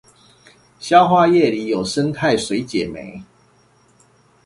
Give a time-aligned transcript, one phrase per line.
[0.79, 3.23] 消化液裏有胜肽水解酶